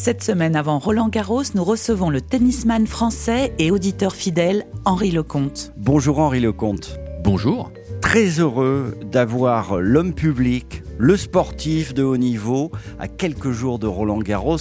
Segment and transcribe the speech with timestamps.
[0.00, 5.72] Cette semaine avant Roland Garros, nous recevons le tennisman français et auditeur fidèle Henri Lecomte.
[5.76, 6.96] Bonjour Henri Lecomte.
[7.24, 7.72] Bonjour.
[8.00, 14.20] Très heureux d'avoir l'homme public, le sportif de haut niveau, à quelques jours de Roland
[14.20, 14.58] Garros.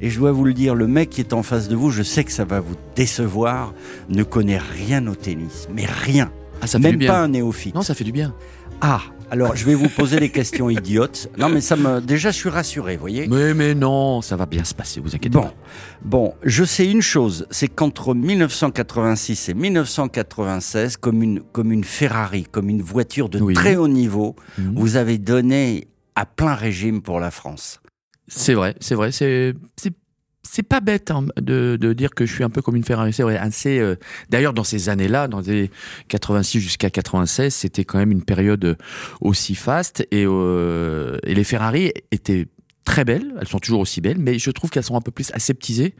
[0.00, 2.02] Et je dois vous le dire, le mec qui est en face de vous, je
[2.02, 3.74] sais que ça va vous décevoir,
[4.08, 6.32] ne connaît rien au tennis, mais rien.
[6.60, 7.12] Ah, ça fait du Même bien.
[7.12, 7.76] pas un néophyte.
[7.76, 8.34] Non, ça fait du bien.
[8.80, 11.28] Ah, alors je vais vous poser des questions idiotes.
[11.38, 12.00] Non, mais ça me.
[12.00, 13.26] Déjà, je suis rassuré, vous voyez.
[13.28, 15.54] Mais, mais non, ça va bien se passer, vous inquiétez Bon, pas.
[16.04, 22.44] bon, je sais une chose, c'est qu'entre 1986 et 1996, comme une, comme une Ferrari,
[22.44, 23.54] comme une voiture de Oui.
[23.54, 24.74] très haut niveau, Mhm.
[24.76, 27.80] vous avez donné à plein régime pour la France.
[28.28, 29.54] C'est vrai, c'est vrai, c'est
[30.42, 33.12] c'est pas bête hein, de, de dire que je suis un peu comme une Ferrari.
[33.12, 33.78] C'est assez.
[33.78, 33.96] euh,
[34.28, 35.70] D'ailleurs, dans ces années-là, dans les
[36.08, 38.76] 86 jusqu'à 96, c'était quand même une période
[39.20, 42.46] aussi faste et, euh, et les Ferrari étaient
[42.84, 43.34] très belles.
[43.40, 45.94] Elles sont toujours aussi belles, mais je trouve qu'elles sont un peu plus aseptisées.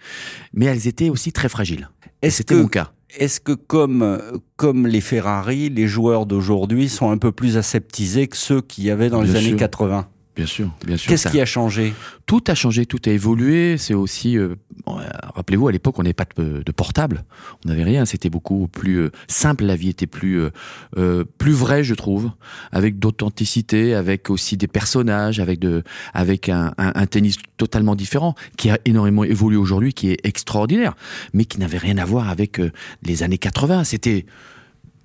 [0.53, 1.89] Mais elles étaient aussi très fragiles.
[2.23, 2.93] Et c'était mon cas.
[3.19, 4.21] est-ce que comme,
[4.57, 8.91] comme les Ferrari, les joueurs d'aujourd'hui sont un peu plus aseptisés que ceux qu'il y
[8.91, 9.57] avait dans les années sûr.
[9.59, 11.11] 80 Bien sûr, bien sûr.
[11.11, 11.93] Qu'est-ce qui a changé?
[12.25, 13.77] Tout a changé, tout a évolué.
[13.77, 14.55] C'est aussi, euh,
[14.89, 14.93] euh,
[15.35, 17.25] rappelez-vous, à l'époque, on n'avait pas de, de portable,
[17.65, 18.07] on n'avait rien.
[18.07, 19.65] C'était beaucoup plus euh, simple.
[19.65, 20.51] La vie était plus euh,
[20.97, 22.31] euh, plus vraie, je trouve,
[22.73, 25.83] avec d'authenticité, avec aussi des personnages, avec de,
[26.15, 30.95] avec un, un, un tennis totalement différent, qui a énormément évolué aujourd'hui, qui est extraordinaire,
[31.35, 33.85] mais qui n'avait rien à voir avec euh, les années 80.
[33.85, 34.25] C'était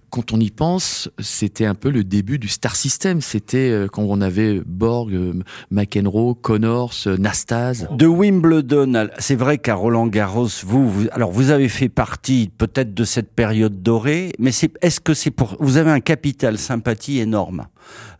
[0.09, 3.21] quand on y pense, c'était un peu le début du Star System.
[3.21, 5.33] C'était euh, quand on avait Borg, euh,
[5.71, 7.87] McEnroe, Connors, euh, Nastase.
[7.91, 12.93] De Wimbledon, c'est vrai qu'à Roland Garros, vous, vous, alors vous avez fait partie peut-être
[12.93, 17.19] de cette période dorée, mais c'est, est-ce que c'est pour, vous avez un capital sympathie
[17.19, 17.67] énorme?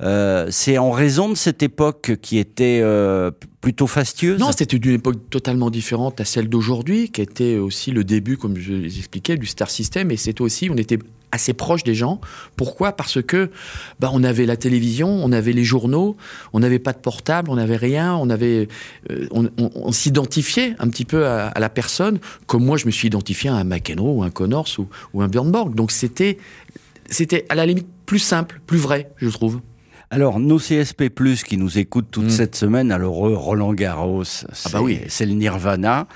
[0.01, 3.31] Euh, c'est en raison de cette époque qui était euh,
[3.61, 4.39] plutôt fastueuse.
[4.39, 8.57] Non, c'était une époque totalement différente à celle d'aujourd'hui, qui était aussi le début, comme
[8.57, 10.11] je les expliquais, du Star System.
[10.11, 10.99] Et c'était aussi, on était
[11.37, 12.19] assez proche des gens.
[12.55, 12.91] Pourquoi?
[12.91, 13.49] Parce que
[13.99, 16.17] bah, on avait la télévision, on avait les journaux,
[16.53, 18.67] on n'avait pas de portable, on n'avait rien, on avait,
[19.11, 22.85] euh, on, on- on s'identifiait un petit peu à, à la personne, comme moi je
[22.85, 25.73] me suis identifié à un McEnroe ou un Connors ou, ou un Björn Borg.
[25.75, 26.37] Donc c'était,
[27.09, 29.61] c'était à la limite plus simple, plus vrai, je trouve.
[30.09, 31.09] Alors, nos CSP+,
[31.45, 32.29] qui nous écoutent toute Mm.
[32.29, 34.99] cette semaine, alors eux, Roland Garros, c'est, Ah bah oui.
[35.09, 36.07] c'est le nirvana.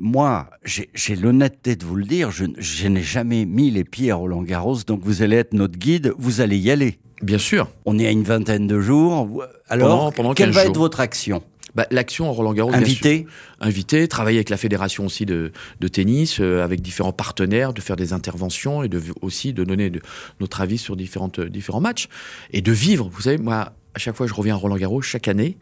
[0.00, 4.16] Moi, j'ai, l'honnêteté de vous le dire, je, je n'ai jamais mis les pieds à
[4.16, 6.98] Roland Garros, donc vous allez être notre guide, vous allez y aller.
[7.22, 7.68] Bien sûr.
[7.84, 9.44] On est à une vingtaine de jours.
[9.68, 10.70] Alors, Pendant- pendant quelle 15 va jours.
[10.70, 11.42] être votre action
[11.74, 12.72] Bah, L'action en Roland Garros.
[12.72, 13.26] Invité
[13.60, 17.96] invité, travailler avec la fédération aussi de, de tennis, euh, avec différents partenaires, de faire
[17.96, 20.00] des interventions et de aussi de donner de-
[20.40, 22.08] notre avis sur différentes, différents matchs
[22.52, 23.10] et de vivre.
[23.12, 25.58] Vous savez, moi, à chaque fois que je reviens à Roland Garros, chaque année,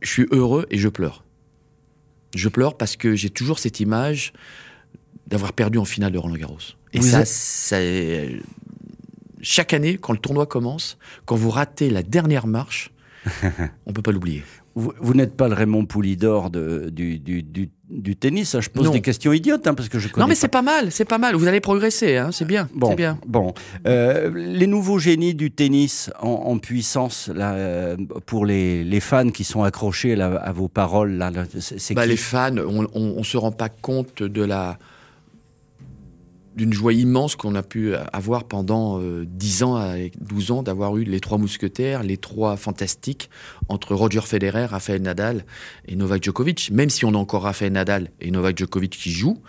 [0.00, 1.22] je suis heureux et je pleure.
[2.34, 4.32] Je pleure parce que j'ai toujours cette image
[5.26, 6.58] d'avoir perdu en finale de Roland Garros.
[6.92, 7.76] Et Vous ça, êtes- ça,
[9.40, 12.92] chaque année, quand le tournoi commence, quand vous ratez la dernière marche,
[13.86, 14.42] on peut pas l'oublier.
[14.74, 18.54] Vous, vous n'êtes pas le Raymond Poulidor de, du, du, du, du tennis.
[18.54, 18.60] hein.
[18.60, 18.92] Je pose Non.
[18.92, 20.40] des questions idiotes hein, parce que je connais Non, mais pas.
[20.40, 21.34] c'est pas mal, c'est pas mal.
[21.36, 23.18] Vous allez progresser, hein, c'est bien, Bon, c'est bien.
[23.26, 23.52] bon.
[23.86, 27.96] Euh, les nouveaux génies du tennis en, en puissance, là, euh,
[28.26, 31.94] pour les, les fans qui sont accrochés là, à vos paroles, là, là, c'est c'est
[31.94, 34.78] Bah, qui les fans, on, on, on se rend pas compte de la
[36.54, 40.96] d'une joie immense qu'on a pu avoir pendant euh, 10 ans, à 12 ans, d'avoir
[40.96, 43.30] eu les trois mousquetaires, les trois fantastiques
[43.68, 45.44] entre Roger Federer, Rafael Nadal
[45.86, 46.70] et Novak Djokovic.
[46.72, 49.40] Même si on a encore Rafael Nadal et Novak Djokovic qui jouent,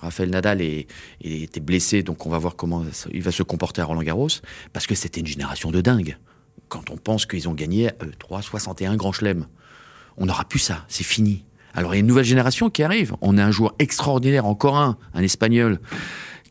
[0.00, 0.86] Rafael Nadal est,
[1.22, 4.28] était blessé, donc on va voir comment il va se comporter à Roland Garros,
[4.72, 6.18] parce que c'était une génération de dingues.
[6.68, 9.46] Quand on pense qu'ils ont gagné euh, 3, 61 grands chelems,
[10.16, 11.44] on n'aura plus ça, c'est fini.
[11.74, 13.14] Alors il y a une nouvelle génération qui arrive.
[13.20, 15.78] On a un joueur extraordinaire, encore un, un espagnol,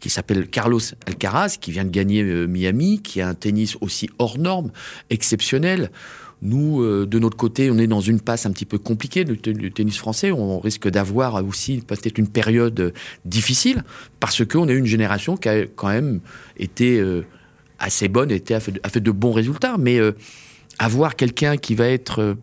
[0.05, 4.07] qui s'appelle Carlos Alcaraz, qui vient de gagner euh, Miami, qui a un tennis aussi
[4.19, 4.69] hors norme,
[5.09, 5.89] exceptionnel.
[6.43, 9.39] Nous, euh, de notre côté, on est dans une passe un petit peu compliquée du,
[9.39, 10.31] te- du tennis français.
[10.31, 12.91] On risque d'avoir aussi peut-être une période euh,
[13.25, 13.83] difficile
[14.19, 16.19] parce qu'on a eu une génération qui a quand même
[16.57, 17.03] été
[17.79, 19.77] assez bonne, a, fait de, bons résultats.
[19.79, 19.99] Mais
[20.77, 22.37] avoir quelqu'un qui va être,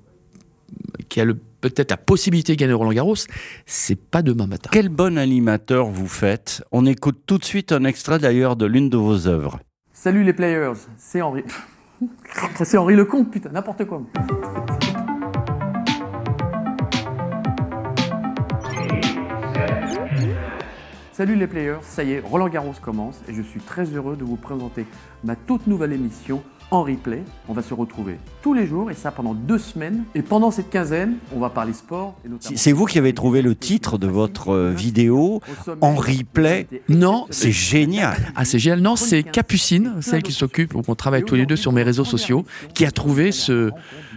[1.08, 3.14] qui a le peut-être la possibilité de gagner Roland Garros,
[3.64, 4.68] c'est pas demain matin.
[4.70, 6.62] Quel bon animateur vous faites?
[6.72, 9.60] On écoute tout de suite un extrait d'ailleurs de l'une de vos œuvres.
[9.92, 11.44] Salut les players, c'est Henri.
[12.64, 14.02] c'est Henri Lecomte, putain, n'importe quoi.
[21.12, 24.24] Salut les players, ça y est, Roland Garros commence et je suis très heureux de
[24.24, 24.86] vous présenter
[25.22, 26.42] ma toute nouvelle émission
[26.72, 27.22] en replay.
[27.48, 30.04] On va se retrouver tous les jours et ça pendant deux semaines.
[30.14, 32.18] Et pendant cette quinzaine, on va parler sport.
[32.28, 35.40] notamment- C'est vous qui avez trouvé le titre de votre euh, vidéo
[35.82, 36.66] en replay.
[36.88, 38.16] Non, C'est génial.
[38.34, 38.80] Ah, c'est génial.
[38.80, 42.44] Non, c'est Capucine, celle qui s'occupe, on travaille tous les deux sur mes réseaux sociaux,
[42.74, 43.70] qui a trouvé ce,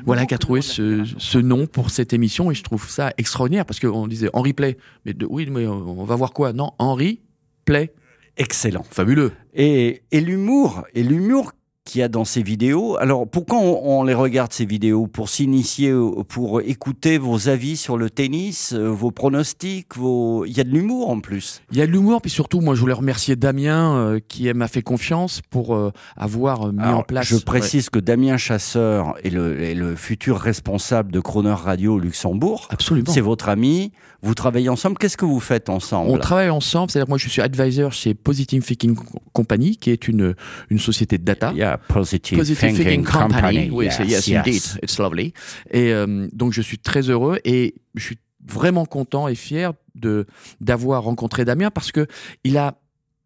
[0.05, 3.65] voilà, qui a trouvé ce, ce nom pour cette émission et je trouve ça extraordinaire
[3.65, 4.77] parce qu'on disait Henri Play.
[5.05, 6.53] Mais de- oui, mais on va voir quoi?
[6.53, 7.19] Non, Henri
[7.65, 7.91] Play.
[8.37, 8.83] Excellent.
[8.89, 9.31] Fabuleux.
[9.53, 11.51] Et, et l'humour, et l'humour
[11.85, 12.97] qu'il y a dans ces vidéos.
[12.97, 15.07] Alors, pourquoi on, on les regarde ces vidéos?
[15.07, 15.93] Pour s'initier,
[16.27, 20.45] pour écouter vos avis sur le tennis, euh, vos pronostics, vos.
[20.45, 21.61] Il y a de l'humour en plus.
[21.71, 24.67] Il y a de l'humour, puis surtout, moi, je voulais remercier Damien euh, qui m'a
[24.67, 27.27] fait confiance pour euh, avoir mis Alors, en place.
[27.27, 31.99] Je précise que Damien Chasseur est le, est le futur responsable de Croner Radio au
[31.99, 32.67] Luxembourg.
[32.71, 33.11] Absolument.
[33.11, 33.91] C'est votre ami.
[34.23, 34.97] Vous travaillez ensemble.
[34.97, 36.09] Qu'est-ce que vous faites ensemble?
[36.09, 38.97] On travaille ensemble, c'est-à-dire moi je suis advisor chez Positive Thinking
[39.33, 40.33] Company, qui est une,
[40.71, 41.53] une société de data.
[41.77, 43.69] Positive, Positive thinking, company.
[43.71, 45.33] Oui, c'est yes, indeed, it's lovely.
[45.71, 48.17] Et euh, donc je suis très heureux et je suis
[48.47, 50.25] vraiment content et fier de
[50.61, 52.07] d'avoir rencontré Damien parce que
[52.43, 52.77] il a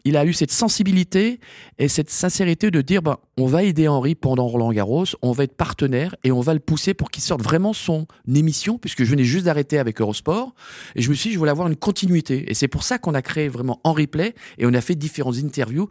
[0.05, 1.39] il a eu cette sensibilité
[1.77, 5.43] et cette sincérité de dire ben, on va aider Henri pendant Roland Garros, on va
[5.43, 9.11] être partenaire et on va le pousser pour qu'il sorte vraiment son émission, puisque je
[9.11, 10.53] venais juste d'arrêter avec Eurosport.
[10.95, 12.49] Et je me suis dit, je voulais avoir une continuité.
[12.49, 15.37] Et c'est pour ça qu'on a créé vraiment Henri Play et on a fait différentes
[15.37, 15.89] interviews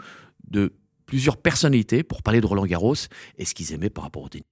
[0.51, 0.73] de
[1.09, 2.95] plusieurs personnalités pour parler de Roland Garros
[3.39, 4.47] et ce qu'ils aimaient par rapport au tennis.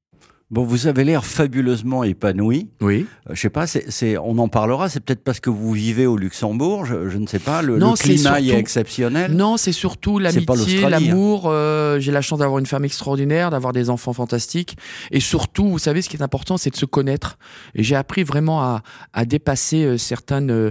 [0.53, 2.71] Bon, vous avez l'air fabuleusement épanoui.
[2.81, 3.07] Oui.
[3.29, 4.89] Euh, je sais pas, c'est, on en parlera.
[4.89, 6.85] C'est peut-être parce que vous vivez au Luxembourg.
[6.87, 7.63] Je, je ne sais pas.
[7.63, 9.33] Le, Non, le climat est surtout- exceptionnel.
[9.33, 10.89] Non, c'est surtout l'amitié, hein.
[10.89, 11.47] l'amour.
[11.47, 14.77] euh, J'ai la chance d'avoir une femme extraordinaire, d'avoir des enfants fantastiques.
[15.11, 17.39] Et surtout, vous savez, ce qui est important, c'est de se connaître.
[17.75, 18.83] Et j'ai appris vraiment à,
[19.13, 20.71] à dépasser euh, certaines, euh,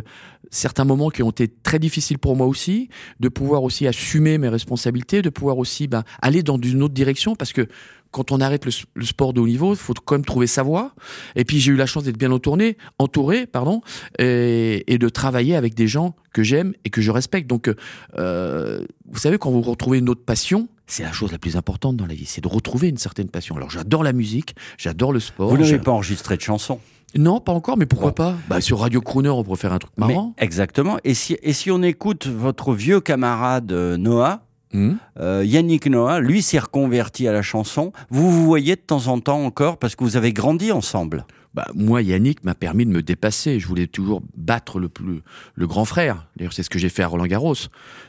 [0.51, 2.87] certains moments qui ont été très difficiles pour moi aussi,
[3.19, 7.35] de pouvoir aussi assumer mes responsabilités, de pouvoir aussi ben, aller dans une autre direction,
[7.35, 7.67] parce que
[8.15, 10.93] quand on arrête le, sport de haut niveau, il faut quand même trouver sa voie.
[11.35, 13.81] Et puis j'ai eu la chance d'être bien entouré, entouré, pardon,
[14.19, 17.49] et, et de travailler avec des gens que j'aime et que je respecte.
[17.49, 17.69] Donc,
[18.17, 21.97] euh, vous savez, quand vous retrouvez une autre passion, c'est la chose la plus importante
[21.97, 23.57] dans la vie, c'est de retrouver une certaine passion.
[23.57, 25.49] Alors j'adore la musique, j'adore le sport.
[25.49, 26.79] Vous n'avez pas enregistré de chanson.
[27.17, 28.15] Non, pas encore, mais pourquoi Bon.
[28.15, 28.35] pas?
[28.49, 30.33] Bah sur Radio Crooner, on pourrait faire un truc marrant.
[30.37, 30.99] Mais- exactement.
[31.03, 34.44] Et si, et si on écoute votre vieux camarade euh, Noah,
[34.75, 37.93] Hmm euh, Yannick Noah, lui s'est reconverti à la chanson.
[38.09, 41.25] Vous vous voyez de temps en temps encore parce que vous avez grandi ensemble.
[41.53, 43.61] Bah, moi, Yannick m'a permis de me dépasser.
[43.61, 45.21] Je voulais toujours battre le plus,
[45.53, 46.27] le grand frère.
[46.35, 47.55] D'ailleurs, c'est ce que j'ai fait à Roland Garros.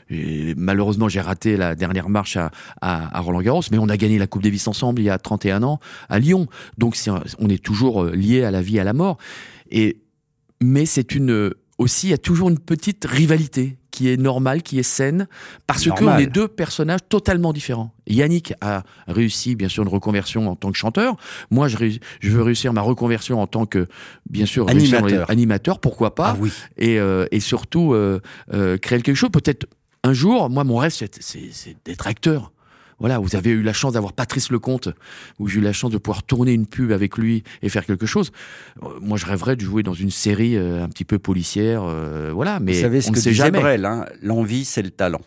[0.09, 3.95] Et malheureusement, j'ai raté la dernière marche à, à, à Roland Garros, mais on a
[3.95, 5.79] gagné la Coupe Davis ensemble il y a 31 ans
[6.09, 6.47] à Lyon.
[6.77, 6.97] Donc,
[7.39, 9.17] on est toujours euh, liés à la vie et à la mort.
[9.71, 10.01] Et,
[10.61, 14.77] mais c'est une, aussi, il y a toujours une petite rivalité qui est normale, qui
[14.77, 15.27] est saine,
[15.65, 16.15] parce que Normal.
[16.15, 17.95] on est deux personnages totalement différents.
[18.05, 21.15] Yannick a réussi, bien sûr, une reconversion en tant que chanteur.
[21.49, 21.77] Moi, je,
[22.29, 23.87] veux réussir ma reconversion en tant que,
[24.29, 25.31] bien sûr, Animateur.
[25.31, 26.51] animateur, pourquoi pas, Ah oui.
[26.77, 28.21] et, euh, et surtout euh,
[28.53, 29.31] euh, créer quelque chose.
[29.31, 29.65] Peut-être
[30.03, 32.51] un jour, moi, mon rêve, c'est d'être acteur.
[32.99, 34.89] Voilà, vous avez eu la chance d'avoir Patrice Lecomte,
[35.37, 38.05] où j'ai eu la chance de pouvoir tourner une pub avec lui et faire quelque
[38.07, 38.31] chose.
[38.83, 42.31] Euh, moi, je rêverais de jouer dans une série euh, un petit peu policière, euh,
[42.33, 42.59] voilà.
[42.59, 43.59] Mais vous savez ce on que sait jamais.
[43.85, 45.21] Hein, l'envie c'est le talent.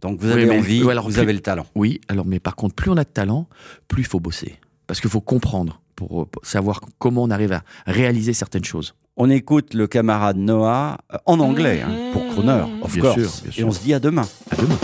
[0.00, 1.66] Donc vous Oui, avez mais- envie, oui, alors, vous plus- avez le talent.
[1.74, 3.48] Oui, alors mais par contre, plus on a de talent,
[3.88, 4.56] plus il faut bosser,
[4.86, 8.94] parce qu'il faut comprendre pour, pour savoir comment on arrive à réaliser certaines choses.
[9.16, 13.14] On écoute le camarade Noah en anglais hein, pour Croner, of Bien course.
[13.42, 14.26] sûr, bien Et on se dit à demain.
[14.50, 14.78] À demain.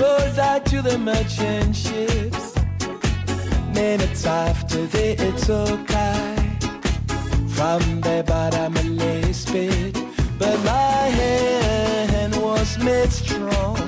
[0.00, 2.54] Sold out to the merchant ships.
[3.74, 6.36] Minutes after they took I
[7.54, 9.92] from the bottom of the spit.
[10.38, 13.79] But my hand was made strong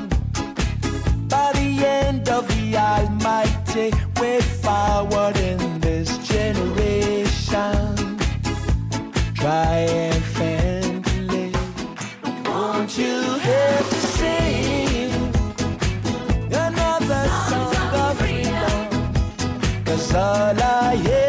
[19.93, 21.22] kasalayan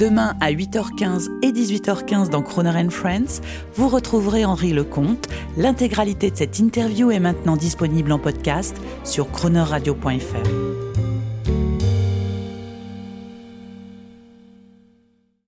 [0.00, 3.42] Demain à 8h15 et 18h15 dans Croner and Friends,
[3.74, 5.28] vous retrouverez Henri Lecomte.
[5.58, 10.59] L'intégralité de cette interview est maintenant disponible en podcast sur cronerradio.fr.